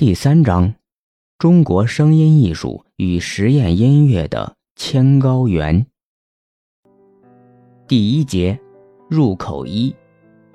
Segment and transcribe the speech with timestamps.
[0.00, 0.72] 第三章：
[1.36, 5.86] 中国声音艺术与实验音乐的千高原。
[7.86, 8.58] 第一节：
[9.10, 9.94] 入口一：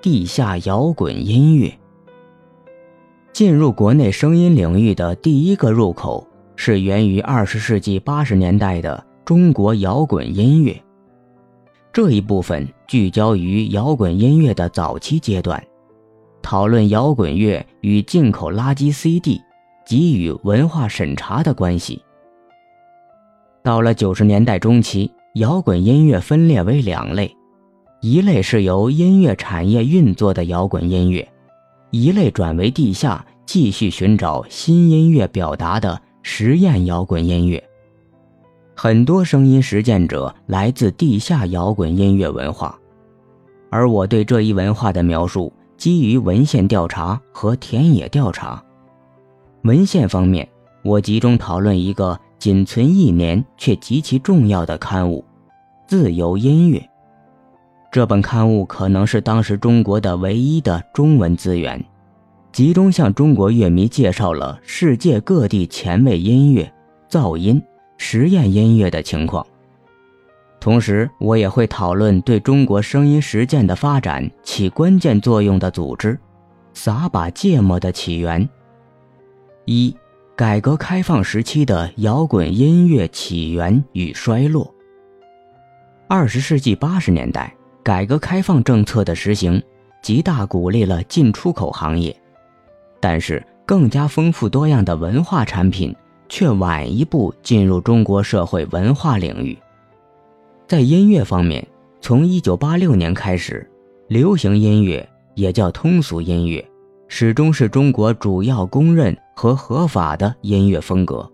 [0.02, 1.72] 地下摇滚音乐。
[3.32, 6.26] 进入国内声音领域的第一个入口
[6.56, 10.76] 是源于二十世纪八十年代的中国摇滚音乐。
[11.92, 15.64] 这一部分聚焦于摇滚音乐的早期阶段。
[16.46, 19.42] 讨论摇滚乐与进口垃圾 CD
[19.84, 22.00] 给予文化审查的关系。
[23.64, 27.36] 到了九十年代中期，摇滚音乐分裂为两类：
[28.00, 31.28] 一类是由音乐产业运作的摇滚音乐，
[31.90, 37.60] 一类转为地下继续寻找新音乐表达的实验摇滚音乐。
[38.76, 42.78] 很多声音实践者来自地下摇滚音乐文化，
[43.68, 45.52] 而我对这一文化的描述。
[45.76, 48.62] 基于文献调查和田野调查，
[49.62, 50.48] 文献方面，
[50.82, 55.24] 我集中讨论一个仅存一年却极其重要的刊物
[55.86, 56.78] 《自由音乐》。
[57.92, 61.82] 这本刊物可能是当时中国的唯一的中文资源，
[62.52, 66.70] 集中向中国乐迷介绍了世界各地前卫音乐、
[67.08, 67.62] 噪音、
[67.96, 69.46] 实验音乐的情况。
[70.66, 76.18] 同时，我也会讨论对中国声音实践的发展起关键作用的组织——
[76.74, 78.48] 撒把芥末的起源。
[79.64, 79.96] 一、
[80.34, 84.74] 改革开放时期的摇滚音乐起源与衰落。
[86.08, 89.62] 二十世纪八十年代，改革开放政策的实行，
[90.02, 92.20] 极大鼓励了进出口行业，
[92.98, 95.94] 但是更加丰富多样的文化产品
[96.28, 99.56] 却晚一步进入中国社会文化领域。
[100.66, 101.64] 在音乐方面，
[102.00, 103.64] 从1986年开始，
[104.08, 106.68] 流行音乐也叫通俗音乐，
[107.06, 111.30] 始终是中国主要公认和合法的音乐风格。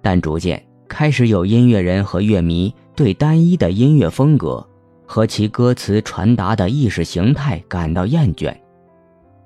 [0.00, 4.66] 但逐渐开始有音乐人和乐迷对单一的音乐风格
[5.04, 8.56] 和其歌词传达的意识形态感到厌倦，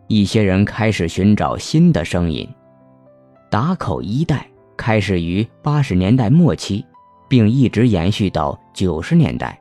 [0.06, 2.48] 一些人开始寻找新的声音。
[3.50, 6.84] 打口一代开始于80年代末期。
[7.26, 9.58] 并一直延续到九十年代。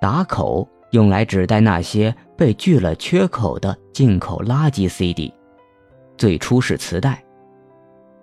[0.00, 5.32] 打口用来指代那些被锯了缺口的进口垃圾 CD，
[6.16, 7.22] 最初是磁带。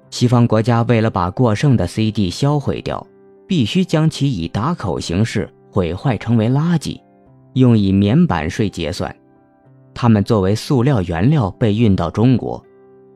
[0.10, 3.06] 西方国家为了把过剩的 CD 销毁掉，
[3.48, 7.02] 必须将其以打口形式毁坏成为垃圾，
[7.54, 9.14] 用以免版税结算。
[9.94, 12.64] 它们作为塑料原料被运到中国，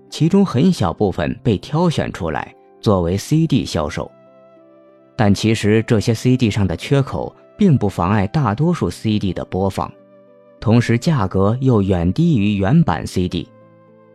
[0.09, 4.11] 其中很小部分被挑选出来作为 CD 销售。
[5.17, 9.91] 但其实这些 CD 上的缺口并不妨碍大多数 CD 的播放，
[10.59, 13.49] 同时价格又远低于原版 CD，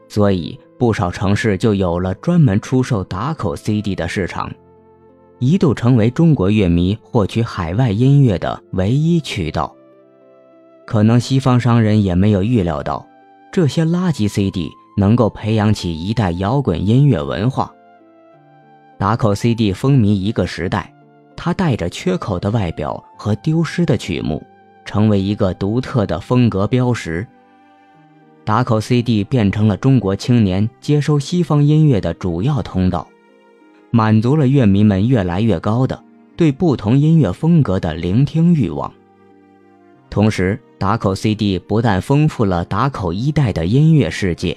[0.09, 4.49] 所以不少城市就有了专门出售打口 CD 的市场，
[5.41, 9.75] 一度成为中国乐迷获取海外音乐的唯一渠道。
[10.87, 13.05] 可能西方商人也没有预料到，
[13.53, 17.73] 这些垃圾 CD 能够培养起一代摇滚音乐文化。
[19.03, 20.95] 打口 CD 风靡一个时代，
[21.35, 24.41] 它带着缺口的外表和丢失的曲目，
[24.85, 27.27] 成为一个独特的风格标识。
[28.45, 33.05] 打口 CD 变成了中国青年接收西方音乐的主要通道，
[33.91, 36.01] 满足了乐迷们越来越高的
[36.37, 38.95] 对不同音乐风格的聆听欲望。
[40.11, 44.57] 同时，打口 CD 不但丰富了打口一代的音乐世界，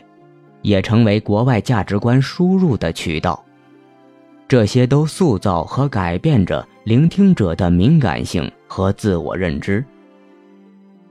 [0.62, 3.44] 也成为国外价值观输入的渠道。
[4.48, 9.84] 这些都塑造和改变着聆听者的敏感性和自我认知。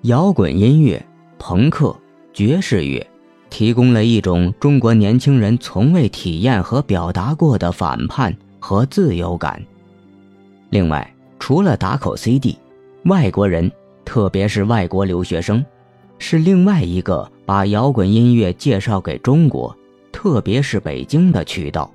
[0.03, 1.05] 摇滚音乐、
[1.39, 1.97] 朋克、
[2.33, 3.05] 爵士乐，
[3.51, 9.61] 提供了一种中国年轻人从未体验和表达过的反叛和自由感。
[10.71, 12.57] 另外，除了打口 CD，
[13.07, 13.71] 外国人，
[14.05, 15.65] 特别是外国留学生，
[16.19, 19.77] 是另外一个把摇滚音乐介绍给中国，
[20.13, 21.91] 特别是北京的渠道。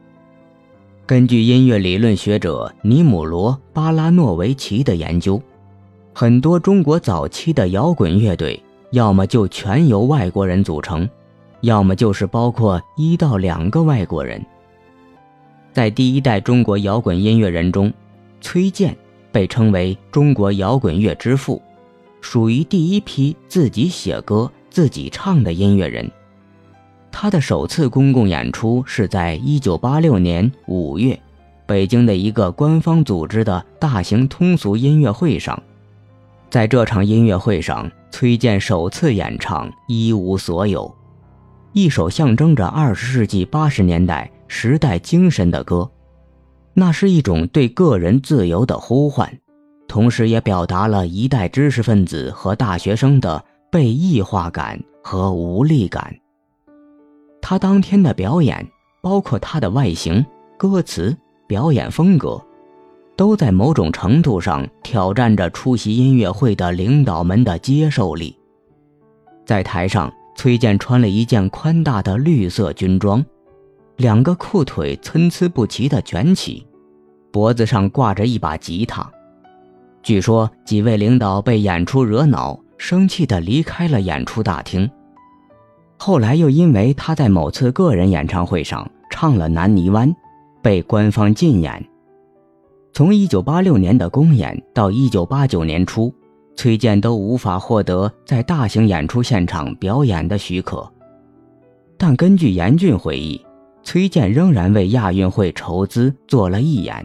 [1.10, 5.42] 根据音乐理论学者尼姆罗·巴拉诺维奇的研究，
[6.14, 8.62] 很多中国早期的摇滚乐队
[8.92, 11.10] 要么就全由外国人组成，
[11.62, 14.40] 要么就是包括一到两个外国人。
[15.74, 17.92] 在第一代中国摇滚音乐人中，
[18.40, 18.96] 崔健
[19.32, 21.60] 被称为中国摇滚乐之父，
[22.22, 26.08] 属于第一批自己写歌、自己唱的音乐人。
[27.22, 31.20] 他的首次公共演出是在1986年5月，
[31.66, 35.62] 北京的一个官方组织的大型通俗音乐会上。
[36.50, 40.88] 在这场音乐会上，崔健首次演唱《一无所有》。
[41.74, 45.92] 一首象征着二十世纪八十年代时代精神的歌。
[46.74, 49.38] 那是一种对个人自由的呼唤，
[49.90, 56.16] 同时也表达了一代知识分子和大学生的被异化感和无力感。
[57.42, 58.68] 他当天的表演，
[59.02, 60.26] 包括他的外形、
[60.58, 61.16] 歌词、
[61.48, 62.42] 表演风格，
[63.16, 68.36] 都在某种程度上挑战着出席音乐会的领导们的接受力。
[69.46, 73.26] 在台上，崔健穿了一件宽大的绿色军装。
[73.98, 76.66] 两个裤腿参差不齐地卷起，
[77.32, 79.10] 脖子上挂着一把吉他。
[80.02, 84.90] 据说几位领导被演出惹恼，生气地离开了演出大厅。
[86.02, 90.10] 后来又因为他在某次个人演唱会上唱了《南泥湾》，
[90.62, 91.86] 被官方禁演。
[92.94, 96.12] 从1986年的公演到1989年初，
[96.56, 100.90] 崔健都无法获得在大型演出现场表演的许可。
[101.98, 103.46] 但根据严俊回忆。
[103.82, 107.04] 崔健仍然为亚运会筹资做了一演，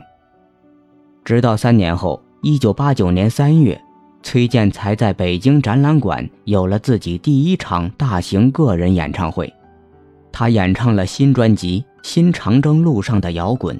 [1.24, 3.80] 直到三年后，一九八九年三月，
[4.24, 9.52] 崔健才在北京展览馆有了自己第一场大型个人演唱会。
[10.32, 13.76] 他演唱了新专辑《新长征路上的摇滚》。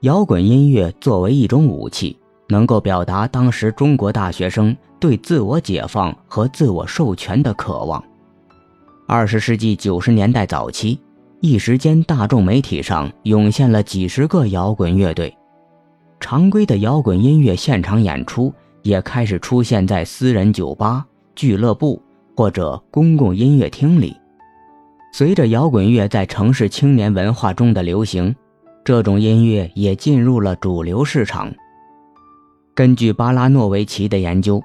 [0.00, 2.18] 摇滚音乐作为一种武器，
[2.48, 8.02] 能够表达当时中国大学生对自我解放和自我授权的渴望。
[9.06, 10.98] 二十世纪九十年代早期。
[11.40, 15.34] 一时间，大众媒体上涌现了几十个摇滚乐队，
[16.18, 18.52] 常规的摇滚音乐现场演出
[18.86, 21.04] 也开始出现在私人酒吧、
[21.34, 22.00] 俱乐部
[22.36, 24.16] 或者公共音乐厅里。
[25.12, 28.34] 随着摇滚乐在城市青年文化中的流行，
[28.84, 31.52] 这种音乐也进入了主流市场。
[32.74, 34.62] 根据巴拉诺维奇的研究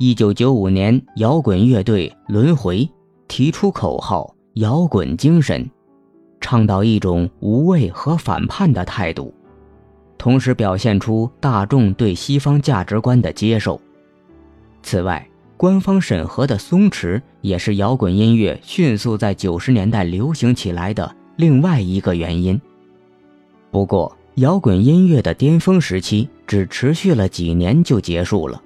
[0.00, 2.88] ，1995年，摇滚乐队轮回
[3.28, 5.68] 提出口号“摇滚精神”。
[6.40, 9.34] 倡导一种无畏和反叛的态度，
[10.22, 13.80] 同时表现出大众对西方价值观的接受。
[14.80, 22.60] 此外，官方审核的松弛也是摇滚音乐迅速在九十年代流行起来的另外一个原因。
[23.72, 28.62] 不过，摇滚音乐的巅峰时期只持续了几年就结束了。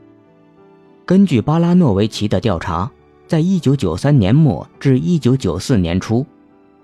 [1.06, 2.90] 根据巴拉诺维奇的调查，
[3.26, 6.26] 在一九九三年末至一九九四年初。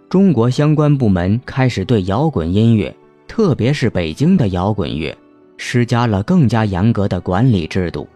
[0.09, 2.95] 中国相关部门开始对摇滚音乐，
[3.33, 5.17] 特别是北京的摇滚乐，
[5.57, 8.07] 施加了更加严格的管理制度。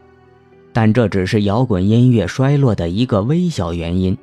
[0.75, 4.15] 但这只是摇滚音乐衰落的一个微小原因。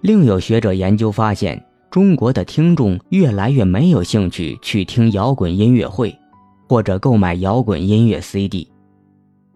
[0.00, 6.12] 另有学者研究发现，中国的听众越来越没有兴趣去听摇滚音乐会，
[6.68, 8.66] 或者购买摇滚音乐 CD。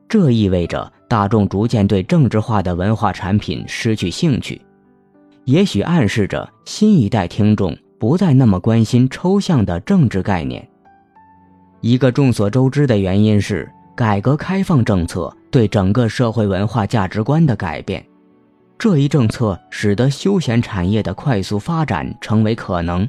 [0.08, 4.62] 这意味着大众逐渐对政治化的文化产品失去兴趣。
[5.46, 10.68] 也许暗示着新一代听众不再那么关心抽象的政治概念。
[11.80, 13.66] 一个众所周知的原因是
[13.96, 18.04] 改革开放政策对整个社会文化价值观的改变，
[18.76, 23.08] 这一政策使得休闲产业的快速发展成为可能。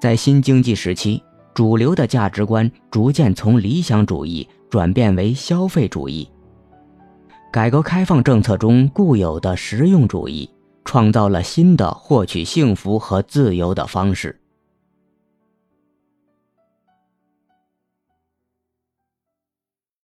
[0.00, 1.20] 在新经济时期，
[1.52, 6.30] 主流的价值观逐渐从理想主义转变为消费主义。
[7.50, 10.48] 改革开放政策中固有的实用主义。
[10.84, 14.41] 创造了新的获取幸福和自由的方式。